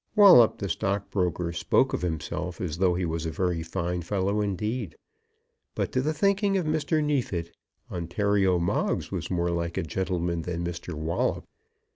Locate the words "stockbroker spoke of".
0.67-2.01